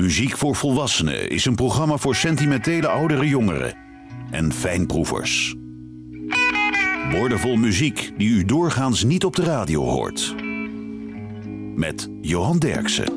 [0.00, 3.74] Muziek voor Volwassenen is een programma voor sentimentele oudere jongeren
[4.30, 5.54] en fijnproevers.
[7.10, 10.34] Woordenvol muziek die u doorgaans niet op de radio hoort.
[11.74, 13.12] Met Johan Derksen.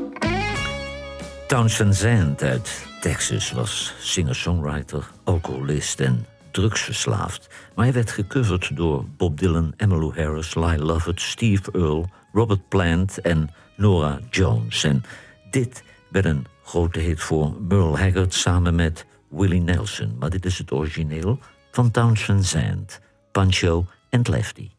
[1.48, 7.48] Townsend Zand uit Texas was singer-songwriter, alcoholist en drugsverslaafd.
[7.76, 13.22] Maar hij werd gecoverd door Bob Dylan, Emmylou Harris, Lyle Lovett, Steve Earle, Robert Plant
[13.22, 14.84] en Nora Jones.
[14.84, 15.04] En
[15.52, 20.16] dit werd een grote hit voor Merle Haggard samen met Willie Nelson.
[20.20, 21.40] Maar dit is het origineel
[21.72, 23.00] van Townsend Zand,
[23.32, 24.70] Pancho en Lefty.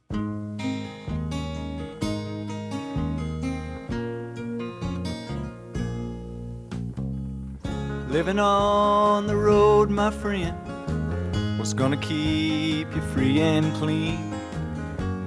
[8.08, 10.54] Living on the road, my friend,
[11.56, 14.18] what's gonna keep you free and clean?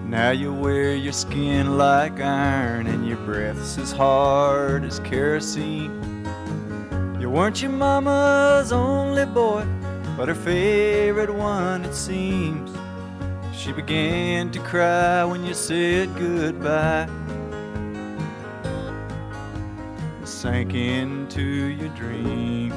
[0.07, 6.04] Now you wear your skin like iron and your breath's as hard as kerosene.
[7.35, 9.65] Weren't your mama's only boy,
[10.15, 12.71] but her favorite one, it seems.
[13.53, 17.09] She began to cry when you said goodbye.
[20.23, 22.73] Sank into your dreams.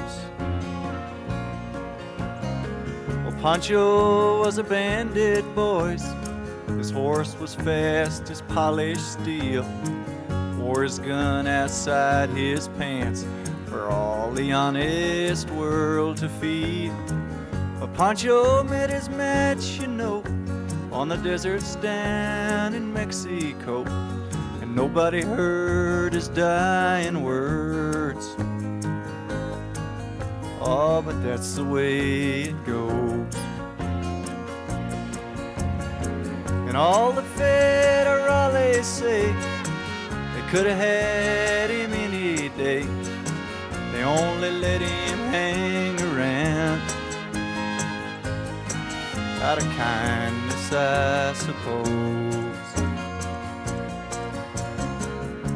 [3.23, 6.05] Well, Pancho was a bandit, boys.
[6.77, 9.65] His horse was fast as polished steel.
[10.59, 13.25] Wore his gun outside his pants
[13.67, 16.93] for all the honest world to feed.
[17.81, 20.23] But Pancho met his match, you know,
[20.91, 23.85] on the deserts down in Mexico.
[24.61, 28.35] And nobody heard his dying words.
[30.61, 33.35] Oh, but that's the way it goes.
[36.67, 39.33] And all the federales say
[40.35, 42.98] they could have had him any day.
[44.09, 46.81] Only let him hang around
[49.43, 52.71] out of kindness, I suppose.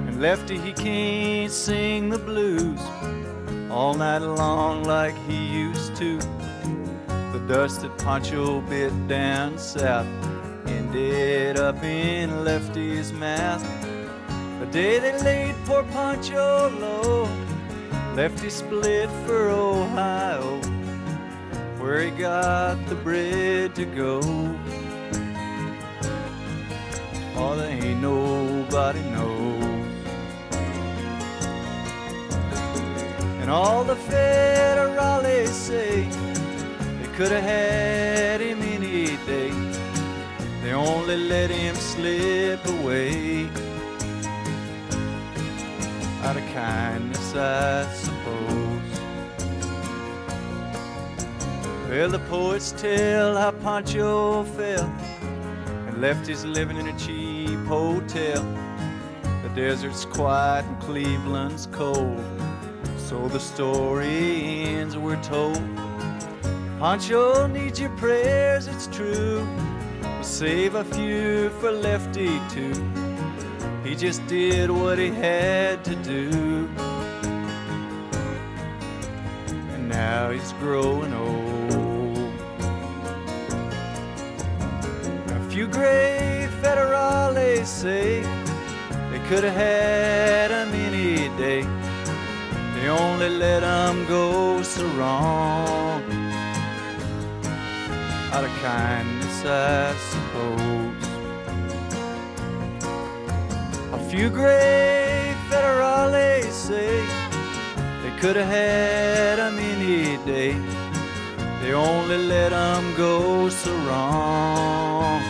[0.07, 2.81] And Lefty, he can't sing the blues
[3.71, 6.19] all night long like he used to.
[7.33, 10.07] The dust that Pancho bit down south
[10.67, 13.65] ended up in Lefty's mouth.
[14.61, 17.29] The day they laid poor Pancho low,
[18.15, 20.61] Lefty split for Ohio,
[21.79, 24.21] where he got the bread to go.
[27.35, 29.65] Oh, there ain't nobody knows.
[33.41, 36.03] And all the federales say
[37.01, 39.53] they could have had him any day.
[40.63, 43.49] They only let him slip away
[46.23, 49.01] out of kindness, I suppose.
[51.89, 54.85] Well, the poets tell how Pancho fell
[55.87, 58.43] and left his living in a cheap hotel.
[59.43, 62.25] The desert's quiet and Cleveland's cold,
[62.97, 65.61] so the story ends, we're told.
[66.79, 69.47] Pancho needs your prayers, it's true.
[70.03, 73.02] We'll save a few for Lefty too.
[73.93, 76.67] He just did what he had to do.
[79.75, 82.33] And now he's growing old.
[85.29, 88.23] A few gray federales say
[89.11, 91.61] they could have had him any day.
[92.75, 96.03] They only let him go so wrong.
[98.33, 100.72] Out of kindness, I suppose.
[104.13, 107.01] Few gray federales say
[108.03, 110.55] they could have had him any day.
[111.63, 115.23] They only let him go so wrong.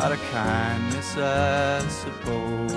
[0.00, 2.72] Out of kindness, I suppose.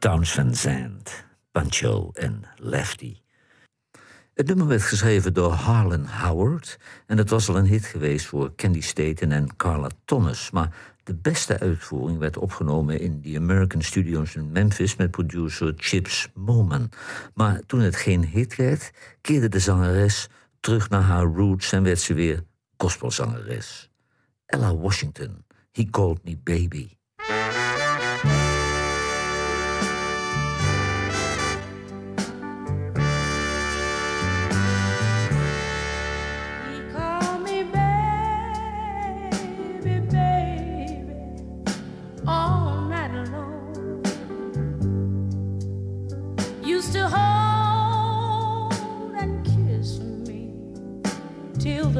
[0.00, 3.19] Townes Van Zandt, Pancho en Lefty.
[4.40, 8.54] Het nummer werd geschreven door Harlan Howard en het was al een hit geweest voor
[8.54, 10.50] Candy Staten en Carla Thomas.
[10.50, 16.28] Maar de beste uitvoering werd opgenomen in de American Studios in Memphis met producer Chips
[16.34, 16.88] Moman.
[17.34, 18.90] Maar toen het geen hit werd,
[19.20, 20.28] keerde de zangeres
[20.60, 22.44] terug naar haar roots en werd ze weer
[22.76, 23.90] gospelzangeres.
[24.46, 26.99] Ella Washington, He Called Me Baby.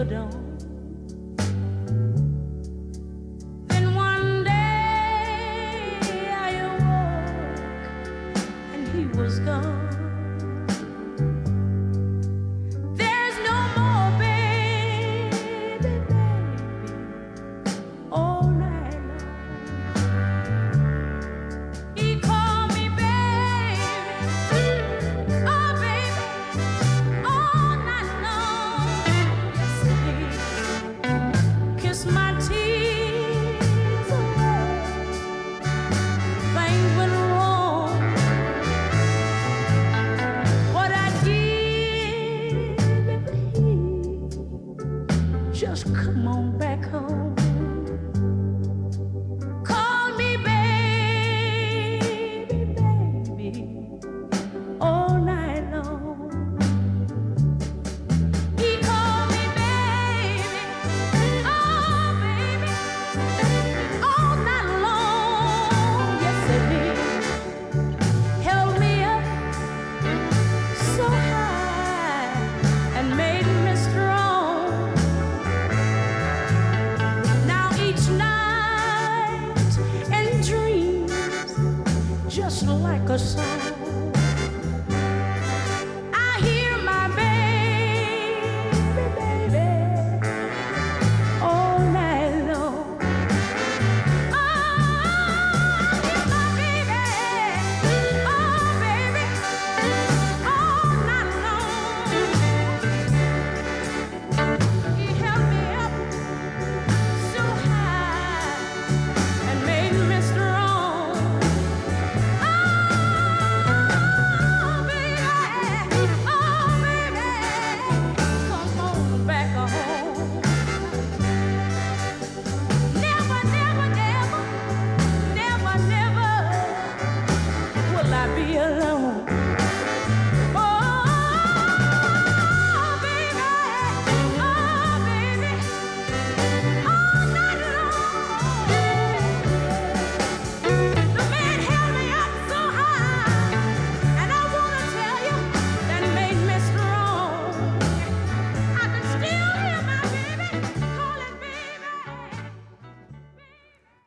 [0.05, 0.40] The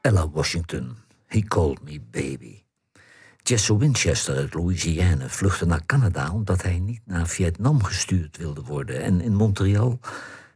[0.04, 0.98] Ella Washington,
[1.28, 2.64] He Called Me Baby.
[3.44, 9.02] Jesse Winchester uit Louisiana vluchtte naar Canada omdat hij niet naar Vietnam gestuurd wilde worden.
[9.02, 10.00] En in Montreal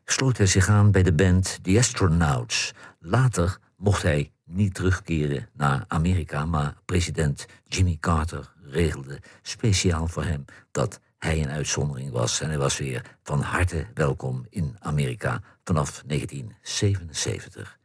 [0.06, 2.74] sloot hij zich aan bij de band The Astronauts.
[3.00, 10.46] Later mocht hij niet terugkeren naar Amerika, maar president Jimmy Carter regelde speciaal voor hem
[10.72, 12.42] dat hij een uitzondering was.
[12.42, 17.78] En hij was weer van harte welkom in Amerika vanaf 1977.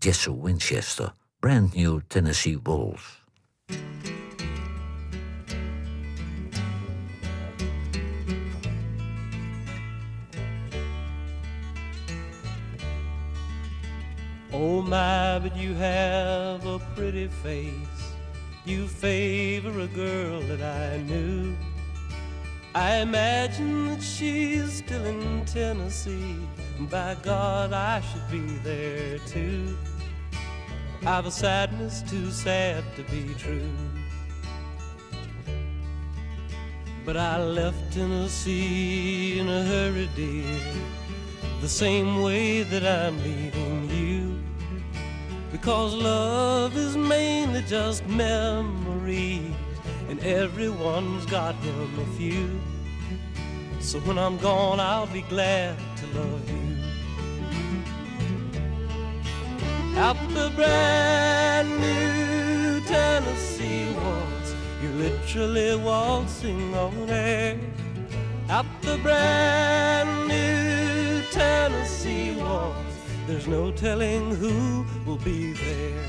[0.00, 1.10] Jesse Winchester,
[1.40, 3.16] Brand New Tennessee Waltz.
[14.52, 17.72] Oh my, but you have a pretty face.
[18.64, 21.56] You favor a girl that I knew.
[22.72, 26.36] I imagine that she's still in Tennessee.
[26.88, 29.76] By God, I should be there too.
[31.06, 33.70] I've a sadness too sad to be true.
[37.06, 40.60] But I left Tennessee in a hurry, dear,
[41.60, 44.42] the same way that I'm leaving you.
[45.50, 49.54] Because love is mainly just memories,
[50.10, 52.60] and everyone's got him a few.
[53.80, 56.57] So when I'm gone, I'll be glad to love you.
[59.98, 67.58] Out the brand new Tennessee waltz, you're literally waltzing on air.
[68.48, 72.94] Out the brand new Tennessee waltz,
[73.26, 76.04] there's no telling who will be there.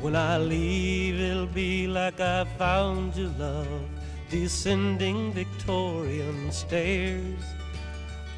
[0.00, 3.82] When I leave, it'll be like I found you, love,
[4.30, 7.44] descending Victorian stairs.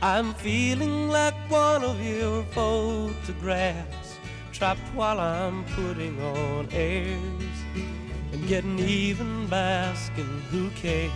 [0.02, 4.19] I'm feeling like one of your photographs,
[4.52, 7.59] trapped while I'm putting on airs
[8.33, 11.11] and getting even basking who cares.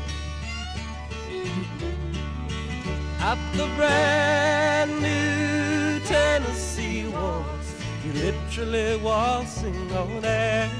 [3.20, 7.74] At the brand new Tennessee waltz,
[8.04, 10.70] you literally waltzing on air.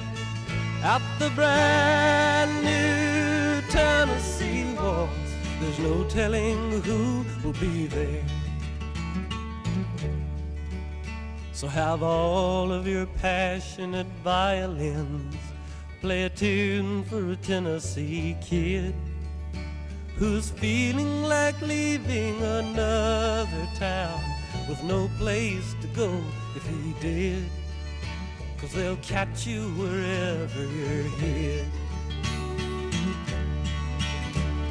[0.83, 5.13] Out the brand new Tennessee waltz,
[5.61, 8.25] there's no telling who will be there.
[11.63, 15.37] So have all of your passionate violins
[16.01, 18.93] play a tune for a Tennessee kid
[20.17, 24.21] who's feeling like leaving another town
[24.69, 26.21] with no place to go
[26.57, 27.45] if he did.
[28.59, 31.67] Cause they'll catch you wherever you're hid.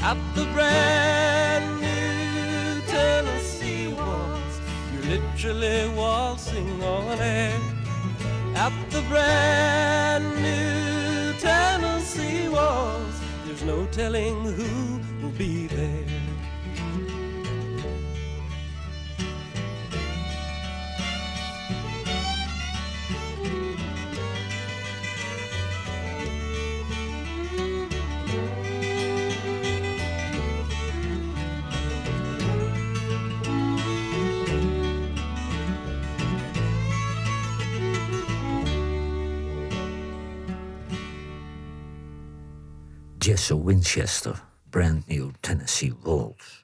[0.02, 3.61] At the brand new Tennessee
[5.12, 7.60] literally waltzing on air.
[8.56, 16.06] At the brand new Tennessee waltz, there's no telling who will be there.
[43.42, 46.64] Jesse Winchester, Brand New Tennessee Waltz.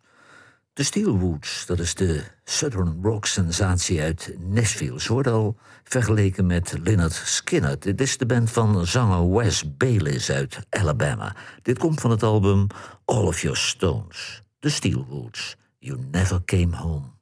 [0.74, 5.02] De Steelwoods, dat is de Southern rock sensatie uit Nashville.
[5.02, 7.82] Ze wordt al vergeleken met Lynyrd Skynyrd.
[7.82, 11.36] Dit is de band van zanger Wes Bayliss uit Alabama.
[11.62, 12.68] Dit komt van het album
[13.06, 14.44] All of Your Stones.
[14.60, 17.17] De Steelwoods, You Never Came Home.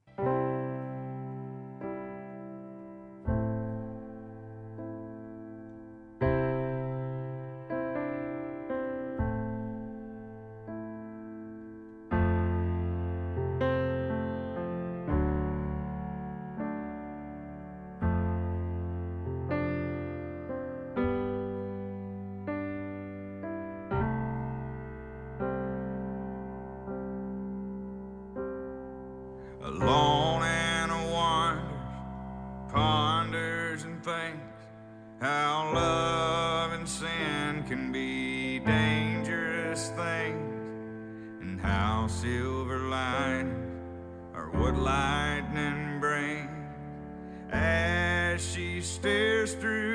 [41.66, 43.82] How silver linings
[44.36, 46.50] are what lightning brings.
[47.52, 49.95] As she stares through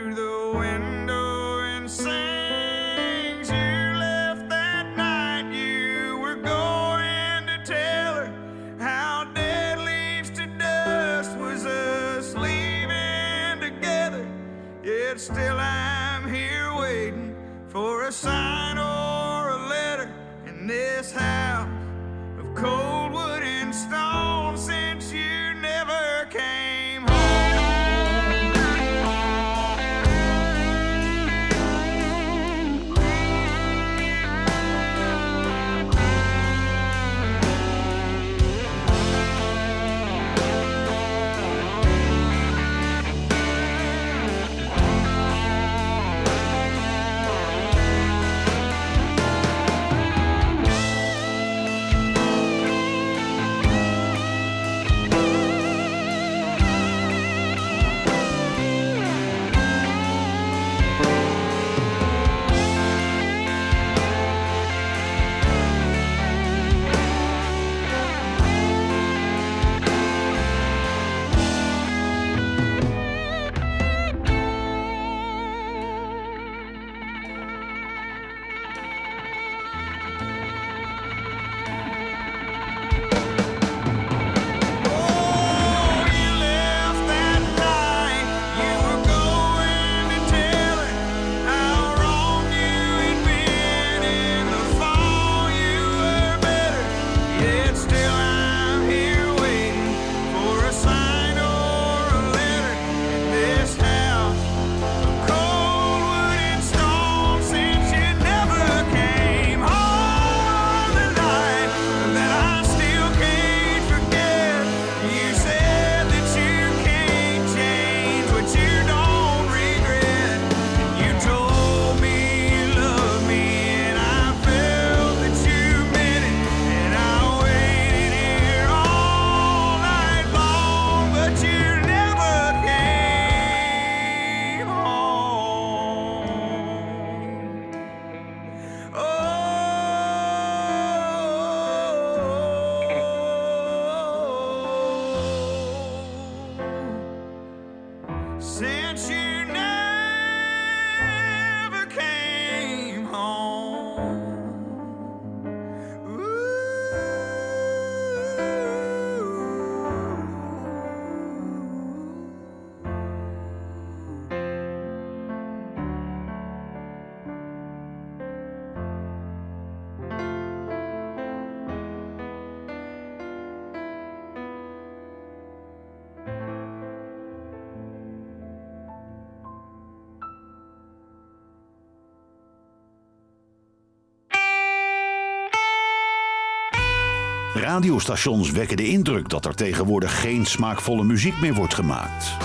[187.60, 192.36] Radiostations wekken de indruk dat er tegenwoordig geen smaakvolle muziek meer wordt gemaakt.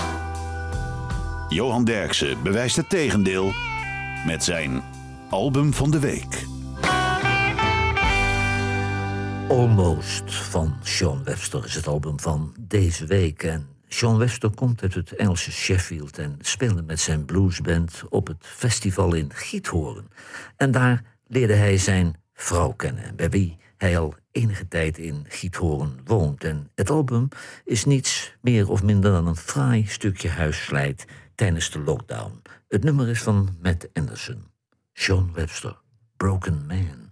[1.48, 3.52] Johan Derksen bewijst het tegendeel
[4.26, 4.82] met zijn
[5.30, 6.44] album van de week.
[9.48, 13.42] Almost van Sean Webster is het album van deze week.
[13.42, 18.46] En Sean Webster komt uit het Engelse Sheffield en speelde met zijn bluesband op het
[18.46, 20.08] festival in Giethoorn.
[20.56, 26.00] En daar leerde hij zijn vrouw kennen, bij wie hij al enige tijd in Giethoorn
[26.04, 26.44] woont.
[26.44, 27.28] En het album
[27.64, 32.42] is niets meer of minder dan een fraai stukje huisslijt tijdens de lockdown.
[32.68, 34.44] Het nummer is van Matt Anderson.
[34.92, 35.76] Sean Webster,
[36.16, 37.05] Broken Man.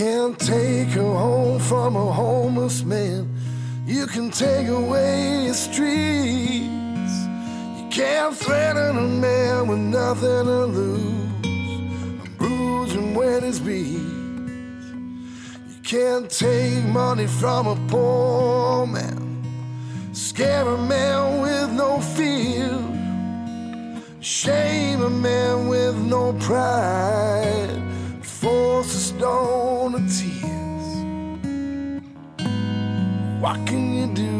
[0.00, 3.28] Can't take her home from a homeless man.
[3.84, 7.14] You can take away his streets.
[7.76, 12.30] You can't threaten a man with nothing to lose.
[12.38, 14.00] Bruise him when he's beat.
[15.68, 19.20] You can't take money from a poor man.
[20.14, 22.72] Scare a man with no fear.
[24.22, 27.89] Shame a man with no pride.
[28.40, 30.88] Force a stone of tears.
[33.38, 34.39] What can you do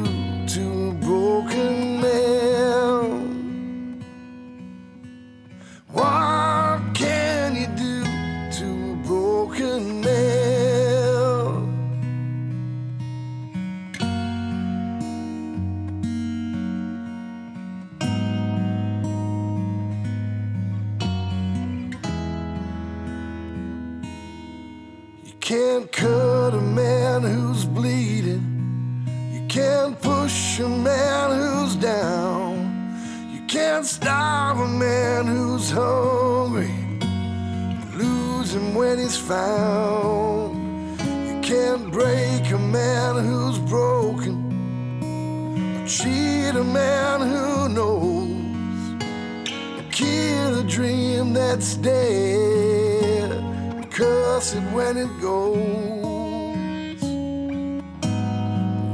[54.53, 57.03] It when it goes.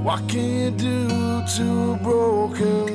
[0.05, 1.09] What can you do
[1.57, 2.86] to a broken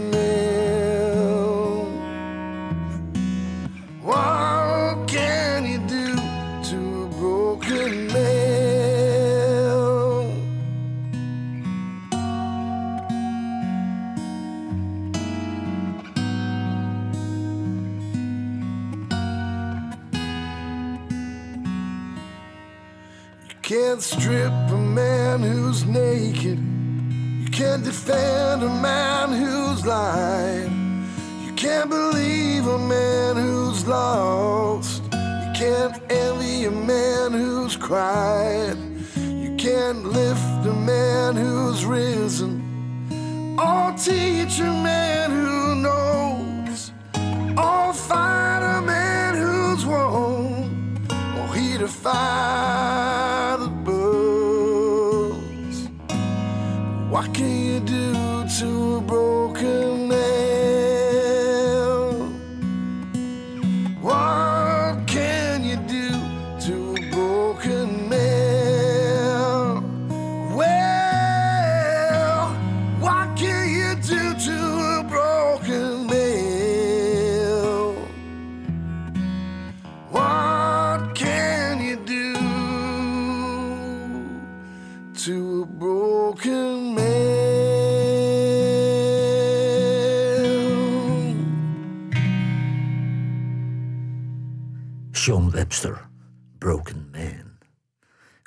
[23.61, 26.57] can't strip a man who's naked.
[26.57, 30.71] You can't defend a man who's lied.
[31.45, 35.03] You can't believe a man who's lost.
[35.13, 38.77] You can't envy a man who's cried.
[39.17, 42.63] You can't lift a man who's risen.
[43.59, 46.91] Or teach a man who knows.
[47.57, 51.07] Or find a man who's won.
[51.37, 52.90] Or he defy
[57.21, 59.00] What can you do to
[96.57, 97.57] Broken Man.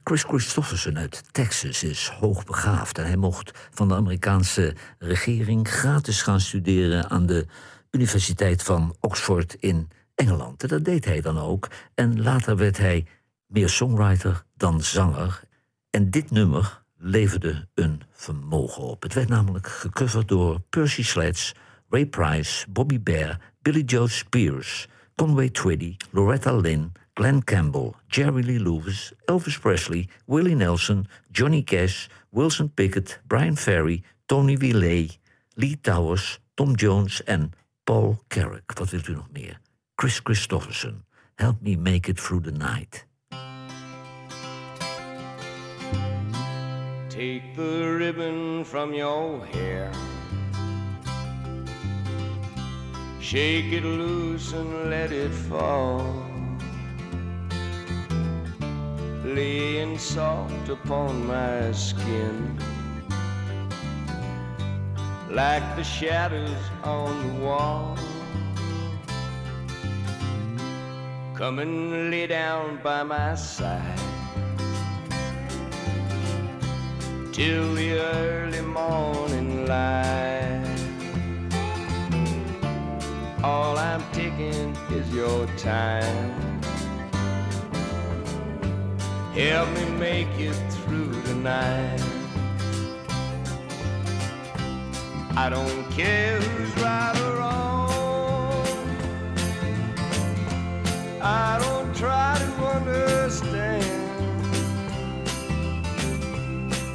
[0.03, 6.41] Chris Christofferson uit Texas is hoogbegaafd en hij mocht van de Amerikaanse regering gratis gaan
[6.41, 7.47] studeren aan de
[7.91, 10.63] Universiteit van Oxford in Engeland.
[10.63, 11.69] En dat deed hij dan ook.
[11.95, 13.07] En later werd hij
[13.47, 15.43] meer songwriter dan zanger.
[15.91, 19.03] En dit nummer leverde een vermogen op.
[19.03, 21.55] Het werd namelijk gecoverd door Percy Sledge,
[21.89, 28.59] Ray Price, Bobby Bear, Billy Joe Spears, Conway Twitty, Loretta Lynn, Glen Campbell, Jerry Lee
[28.59, 35.11] Lewis, Elvis Presley, Willie Nelson, Johnny Cash, Wilson Pickett, Bryan Ferry, Tony Willey,
[35.57, 37.53] Lee Towers, Tom Jones en
[37.85, 38.73] Paul Carrack.
[38.79, 39.61] Wat wilt u nog meer?
[39.95, 43.07] Kris Kristofferson, Help Me Make It Through the Night.
[47.09, 49.91] Take the ribbon from your hair.
[53.21, 56.24] Shake it loose and let it fall.
[59.25, 62.59] Laying soft upon my skin.
[65.31, 67.99] Like the shadows on the wall.
[71.35, 74.05] Come and lay down by my side.
[77.35, 80.63] till the early morning light.
[83.43, 86.54] All I'm taking is your time.
[89.35, 92.01] Help me make it through the night.
[95.37, 98.65] I don't care who's right or wrong.
[101.21, 103.85] I don't try to understand.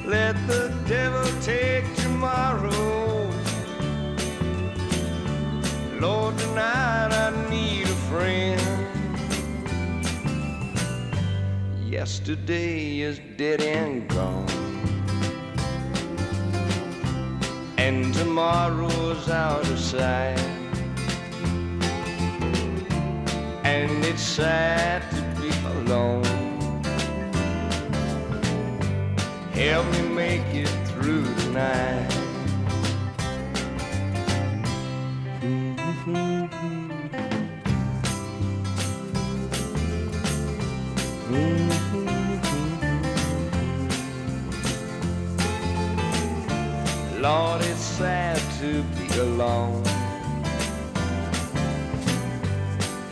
[0.06, 3.30] Let the devil take tomorrow.
[5.99, 6.98] Lord, tonight
[11.99, 14.47] Yesterday is dead and gone.
[17.77, 20.39] And tomorrow's out of sight.
[23.65, 26.23] And it's sad to be alone.
[29.51, 32.18] Help me make it through the night.
[48.60, 49.86] To be alone.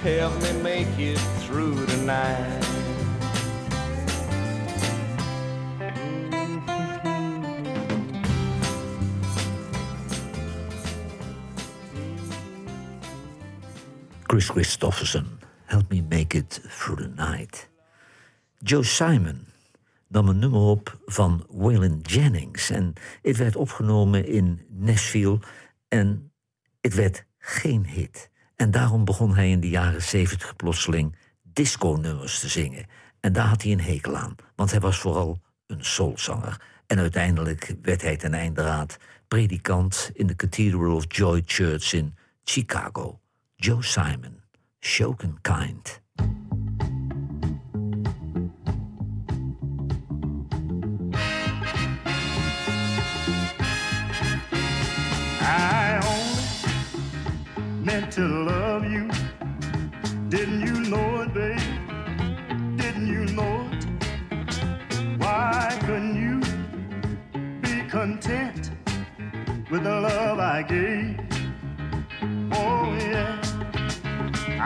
[0.03, 2.63] Help me make it through the night.
[14.27, 15.27] Kris Kristofferson,
[15.67, 17.67] Help Me Make It Through the Night.
[18.63, 19.45] Joe Simon
[20.07, 22.69] nam een nummer op van Waylon Jennings.
[22.69, 25.39] En het werd opgenomen in Nashville
[25.87, 26.31] en
[26.81, 28.29] het werd geen hit.
[28.55, 32.85] En daarom begon hij in de jaren zeventig plotseling disco-nummers te zingen.
[33.19, 36.61] En daar had hij een hekel aan, want hij was vooral een soulzanger.
[36.87, 43.19] En uiteindelijk werd hij ten einderaad predikant in de Cathedral of Joy Church in Chicago.
[43.55, 44.43] Joe Simon,
[44.79, 46.01] Shoken Kind.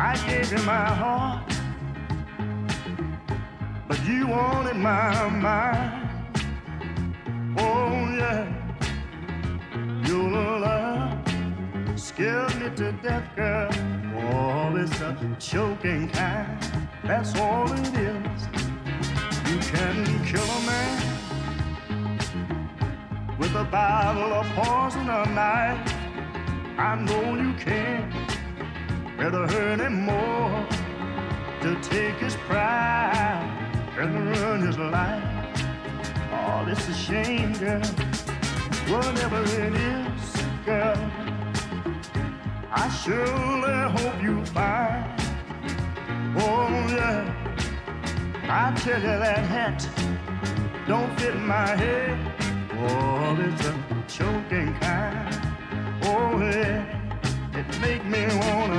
[0.04, 1.54] I gave you my heart,
[3.88, 6.10] but you wanted my mind.
[7.60, 8.48] Oh, yeah.
[10.08, 10.28] Your
[10.60, 11.20] love
[11.96, 13.70] scared me to death, girl.
[14.18, 16.58] Oh, it's a choking kind.
[17.04, 18.42] That's all it is.
[19.52, 20.98] You can kill a man
[23.38, 25.94] with a bottle of poison or knife.
[26.80, 28.31] I know you can.
[29.22, 30.66] Rather hurt him more
[31.62, 33.48] to take his pride
[33.96, 35.24] and ruin his life.
[36.34, 37.84] Oh, it's a shame, girl.
[38.90, 40.24] Whatever it is,
[40.66, 40.98] girl,
[42.72, 45.06] I surely hope you find.
[46.40, 47.22] Oh, yeah.
[48.50, 49.88] I tell you that hat
[50.88, 52.18] don't fit my head.
[52.74, 53.74] Oh, it's a
[54.08, 55.30] choking kind.
[56.06, 56.98] Oh, yeah.
[57.54, 58.71] It make me wanna.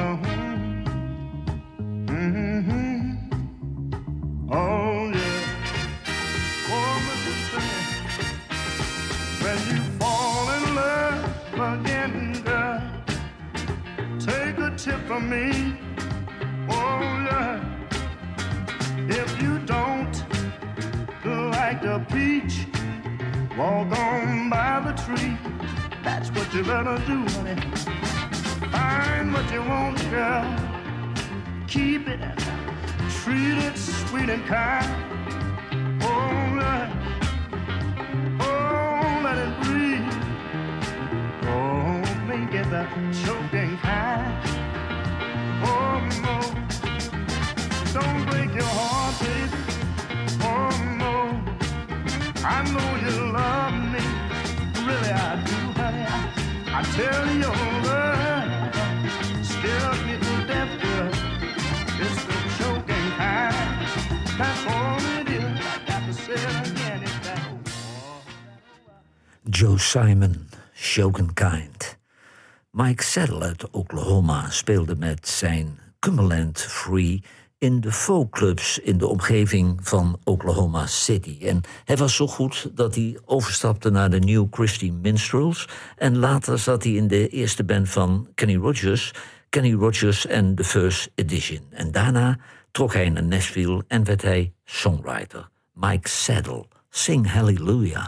[15.32, 15.76] Me.
[16.68, 17.64] Oh, yeah.
[19.20, 20.16] If you don't
[21.56, 22.66] like the peach,
[23.56, 25.36] walk on by the tree.
[26.04, 27.56] That's what you better do, honey.
[28.74, 30.44] Find what you want, girl.
[31.66, 32.20] Keep it,
[33.20, 35.11] treat it sweet and kind.
[69.92, 71.98] Simon, Shogunkind.
[72.70, 77.22] Mike Saddle uit Oklahoma speelde met zijn Cumberland Free
[77.58, 81.38] in de folkclubs in de omgeving van Oklahoma City.
[81.40, 85.68] En hij was zo goed dat hij overstapte naar de New Christie Minstrels.
[85.96, 89.12] En later zat hij in de eerste band van Kenny Rogers,
[89.48, 91.60] Kenny Rogers and the First Edition.
[91.70, 92.38] En daarna
[92.70, 95.48] trok hij naar Nashville en werd hij songwriter.
[95.72, 98.06] Mike Saddle, Sing Hallelujah.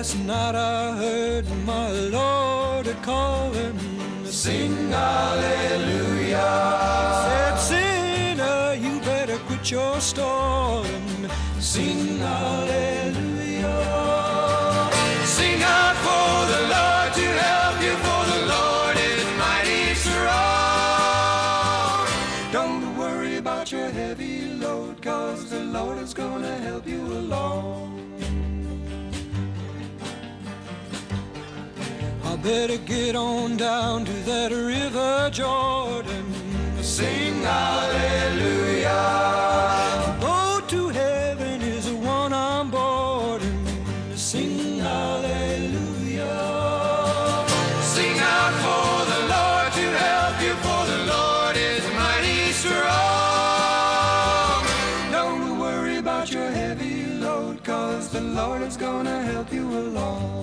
[0.00, 3.78] Last night I heard my Lord a calling.
[4.24, 6.38] Sing hallelujah.
[7.26, 11.28] Said, sinner, you better quit your stalling.
[11.58, 13.68] Sing hallelujah.
[15.26, 20.88] Sing out for the Lord to help you, for the Lord is mighty strong.
[22.50, 27.79] Don't worry about your heavy load, cause the Lord is gonna help you along.
[32.42, 36.32] Better get on down to that river Jordan.
[36.82, 38.88] Sing hallelujah.
[40.20, 43.66] Go to heaven is the one I'm boarding.
[44.16, 46.24] Sing hallelujah.
[47.82, 52.90] Sing out for the Lord to help you, for the Lord is mighty strong.
[55.12, 60.39] Don't worry about your heavy load, cause the Lord is gonna help you along.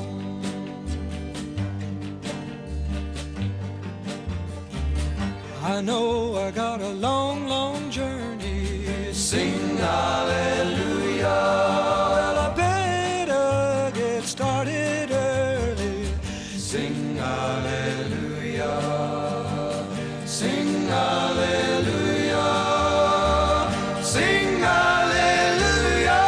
[5.77, 9.13] I know I got a long, long journey.
[9.13, 11.21] Sing hallelujah.
[12.13, 16.09] Well, I better get started early.
[16.57, 18.73] Sing hallelujah.
[20.25, 22.41] Sing hallelujah.
[24.01, 26.25] Sing hallelujah.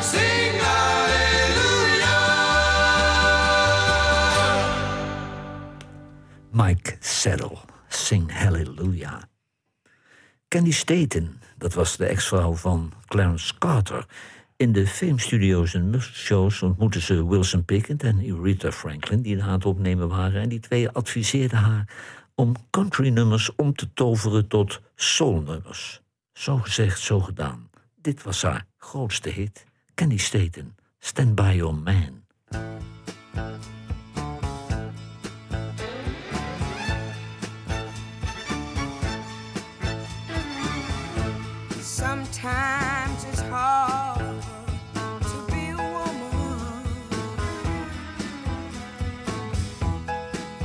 [0.00, 2.16] Sing hallelujah.
[6.50, 7.59] Mike Hallelujah.
[10.50, 14.06] Candy Staten, dat was de ex-vrouw van Clarence Carter.
[14.56, 19.22] In de filmstudio's en musicalshows ontmoetten ze Wilson Pickett en Aretha Franklin...
[19.22, 20.42] die aan het opnemen waren.
[20.42, 21.88] En die twee adviseerden haar
[22.34, 26.00] om countrynummers om te toveren tot soulnummers.
[26.32, 27.70] Zo gezegd, zo gedaan.
[28.00, 29.64] Dit was haar grootste hit.
[29.94, 32.22] Candy Staten, Stand By Your Man.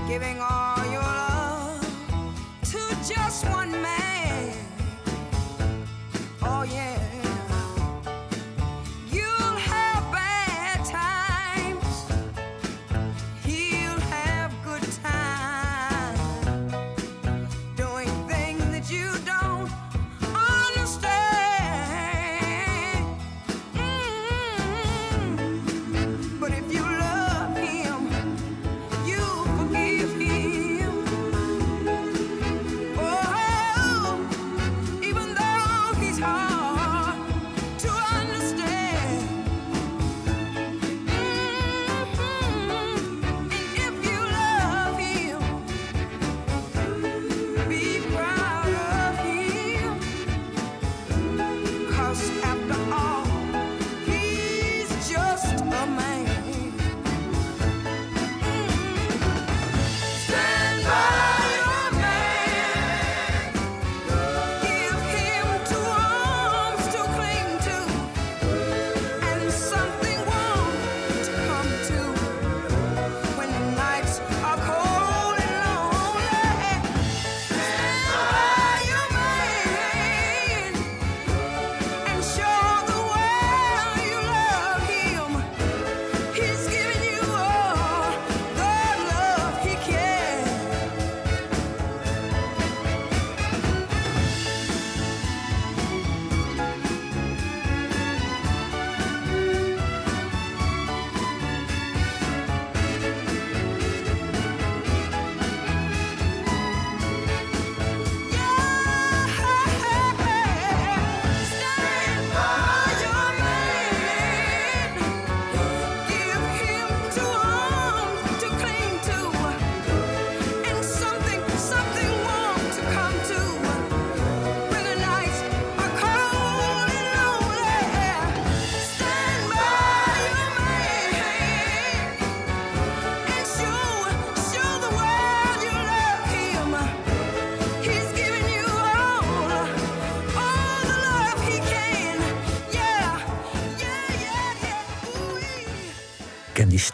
[0.07, 0.64] Giving all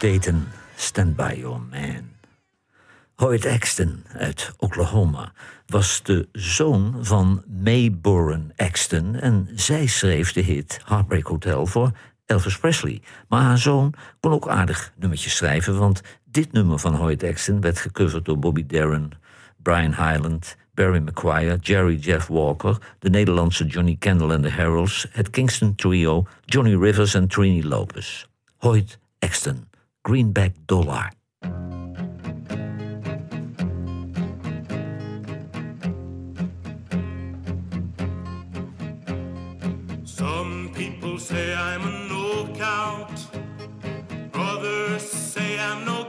[0.02, 2.10] Staten, Stand By Your Man.
[3.14, 5.32] Hoyt Axton uit Oklahoma
[5.66, 11.90] was de zoon van Mayborn Axton en zij schreef de hit Heartbreak Hotel voor
[12.26, 13.02] Elvis Presley.
[13.28, 17.78] Maar haar zoon kon ook aardig nummertjes schrijven, want dit nummer van Hoyt Axton werd
[17.78, 19.10] gecoverd door Bobby Darren,
[19.56, 25.30] Brian Hyland, Barry McGuire, Jerry Jeff Walker, de Nederlandse Johnny Kendall en de Harolds, het
[25.30, 28.26] Kingston Trio, Johnny Rivers en Trini Lopez.
[28.56, 29.70] Hoyt Axton.
[30.04, 31.10] greenback dollar.
[40.04, 42.08] Some people say I'm a
[42.54, 43.28] count
[44.34, 46.04] others say I'm no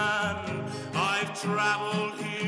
[0.00, 0.64] man.
[0.94, 2.39] I've traveled here.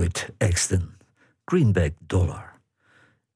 [0.00, 0.96] Lloyd Axton,
[1.44, 2.60] Greenback Dollar.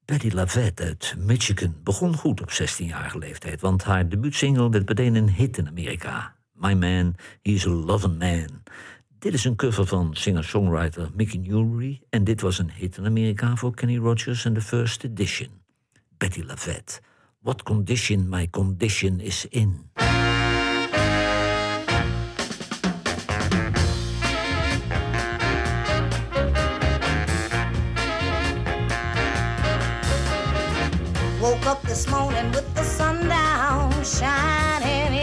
[0.04, 5.30] Betty Lavette uit Michigan begon goed op 16-jarige leeftijd, want haar debuutsingle werd meteen een
[5.30, 6.34] hit in Amerika.
[6.52, 8.62] My Man, He's a Lovin' Man.
[9.18, 13.56] Dit is een cover van singer-songwriter Mickey Newry en dit was een hit in Amerika
[13.56, 15.48] voor Kenny Rogers en de First Edition.
[16.16, 17.00] Betty Lavette,
[17.40, 19.90] What Condition My Condition Is In.
[31.44, 35.13] Woke up this morning with the sun down shining.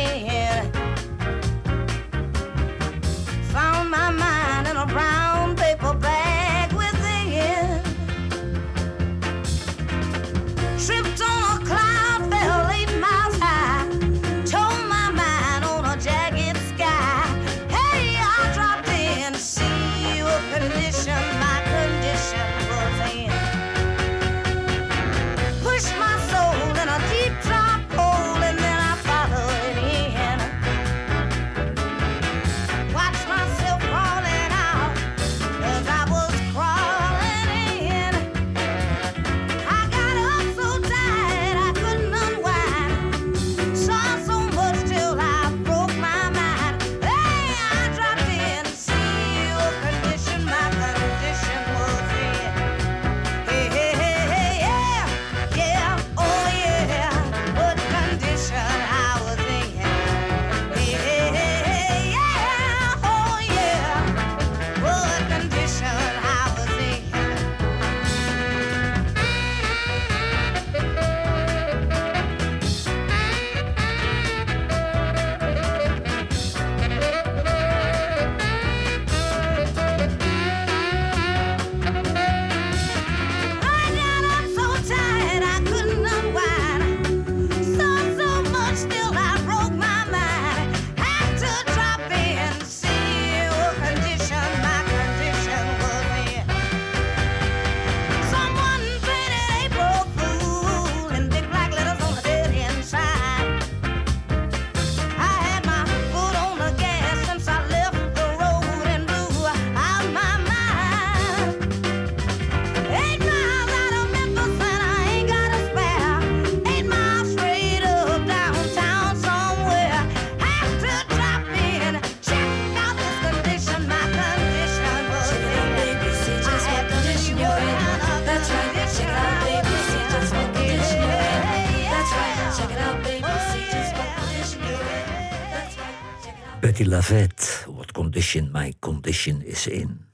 [136.92, 140.06] What Condition My Condition Is In.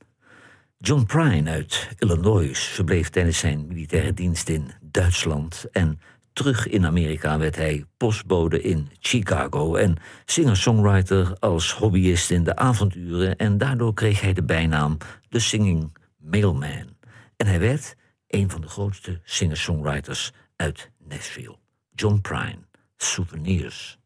[0.78, 6.00] John Prine uit Illinois verbleef tijdens zijn militaire dienst in Duitsland en
[6.34, 13.38] terug in Amerika werd hij postbode in Chicago en singer-songwriter als hobbyist in de avonduren
[13.38, 14.98] en daardoor kreeg hij de bijnaam
[15.30, 16.96] The Singing Mailman.
[17.38, 17.96] En hij werd
[18.28, 21.58] een van de grootste singer-songwriters uit Nashville.
[21.96, 22.60] John Prine,
[22.98, 23.98] Souvenirs.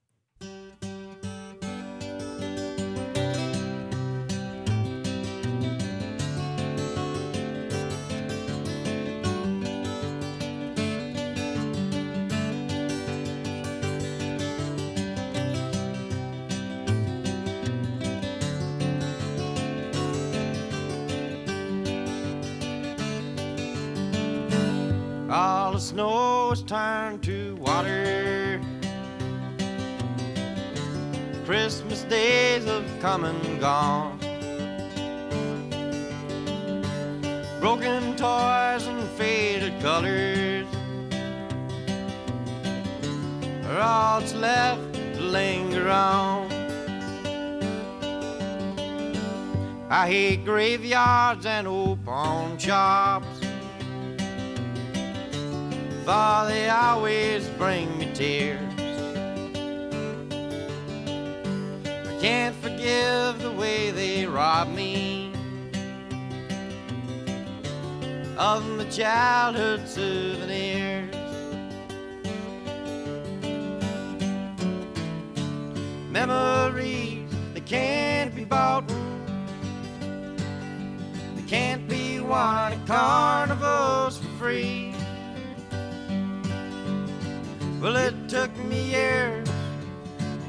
[33.01, 34.19] Come and gone.
[37.59, 40.67] Broken toys and faded colors
[43.65, 46.51] are all that's left to linger on.
[49.89, 53.39] I hate graveyards and old pawn shops
[56.05, 58.70] for they always bring me tears.
[62.21, 65.33] Can't forgive the way they rob me
[68.37, 71.15] of my childhood souvenirs.
[76.11, 78.87] Memories that can't be bought,
[81.35, 84.93] they can't be won at carnivals for free.
[87.81, 89.40] Well, it took me years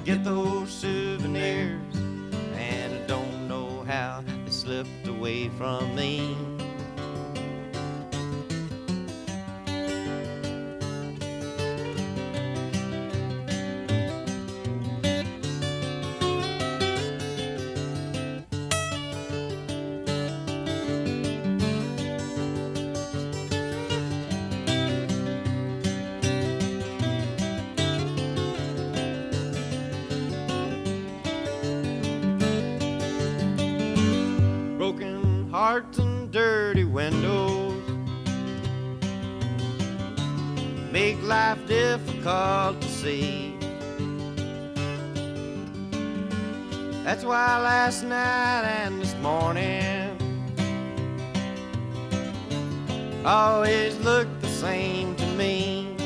[0.05, 1.95] get those souvenirs,
[2.55, 6.37] and I don't know how they slipped away from me.
[47.33, 50.15] Why last night and this morning
[53.25, 55.97] always look the same to me.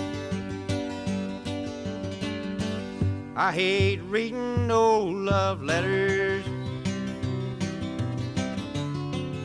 [3.34, 6.44] I hate reading old love letters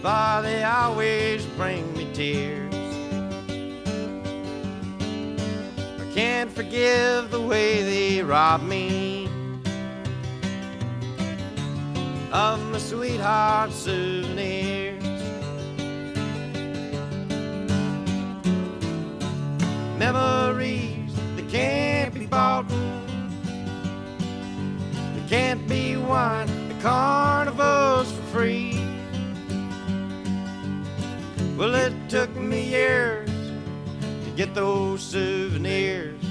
[0.04, 2.76] for they always bring me tears.
[6.00, 9.01] I can't forgive the way they rob me
[12.32, 15.04] of my sweetheart's souvenirs.
[19.98, 22.70] Memories that can't be bought,
[24.98, 28.80] that can't be won the carnivals for free.
[31.58, 33.30] Well, it took me years
[34.26, 36.24] to get those souvenirs,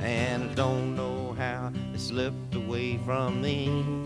[0.00, 4.04] and I don't know how they slipped away from me.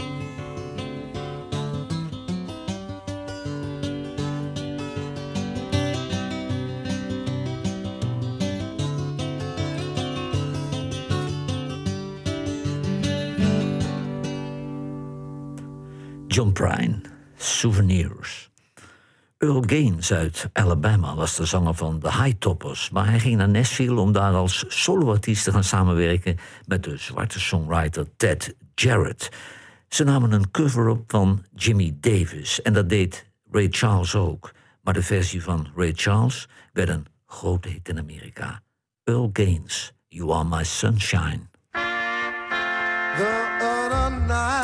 [16.34, 17.00] John Prine,
[17.36, 18.50] Souvenirs.
[19.38, 23.48] Earl Gaines uit Alabama was de zanger van The High Toppers, maar hij ging naar
[23.48, 29.28] Nashville om daar als soloartiest te gaan samenwerken met de zwarte songwriter Ted Jarrett.
[29.88, 34.52] Ze namen een cover-up van Jimmy Davis en dat deed Ray Charles ook.
[34.82, 38.60] Maar de versie van Ray Charles werd een grote hit in Amerika.
[39.04, 41.40] Earl Gaines, You Are My Sunshine.
[43.16, 44.63] The night,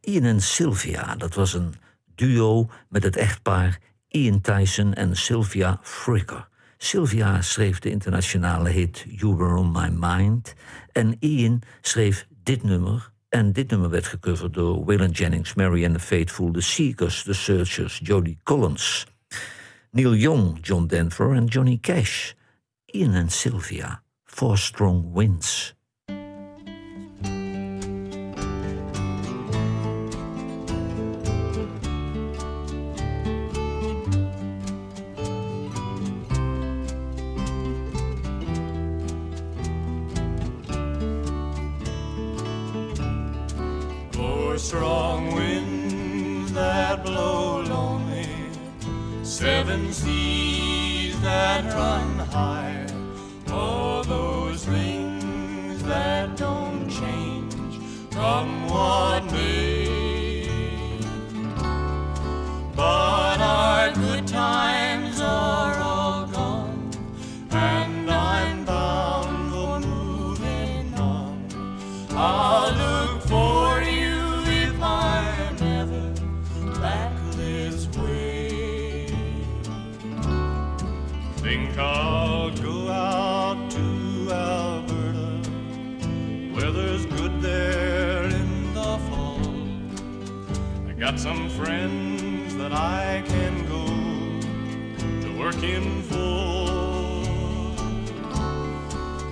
[0.00, 1.74] Ian en Sylvia, dat was een
[2.14, 3.78] duo met het echtpaar
[4.08, 6.48] Ian Tyson en Sylvia Fricker.
[6.76, 10.54] Sylvia schreef de internationale hit You Were On My Mind.
[10.92, 13.12] En Ian schreef dit nummer.
[13.28, 17.32] En dit nummer werd gecoverd door Waylon Jennings, Mary and the Faithful, The Seekers, The
[17.32, 19.06] Searchers, Jodie Collins.
[19.90, 22.32] Neil Young, John Denver en Johnny Cash.
[22.84, 25.77] Ian en Sylvia, Four Strong Winds.
[44.58, 48.26] Four strong winds that blow lonely,
[49.22, 52.84] seven seas that run high,
[53.52, 57.78] all those things that don't change,
[58.10, 59.17] come what
[95.62, 96.48] in for.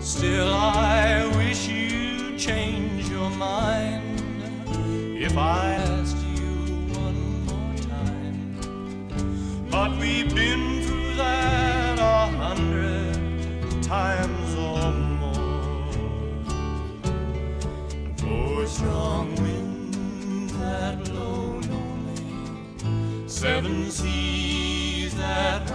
[0.01, 4.21] Still, I wish you'd change your mind
[5.19, 6.55] if I asked you
[6.95, 9.69] one more time.
[9.71, 15.93] But we've been through that a hundred times or more.
[18.17, 25.66] Four strong winds that blow lonely, seven seas that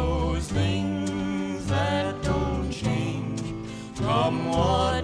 [0.00, 3.42] those things that don't change,
[3.98, 4.99] come what